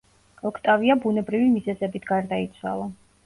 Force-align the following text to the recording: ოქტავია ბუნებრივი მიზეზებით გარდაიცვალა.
ოქტავია 0.49 0.95
ბუნებრივი 1.03 1.51
მიზეზებით 1.57 2.09
გარდაიცვალა. 2.13 2.89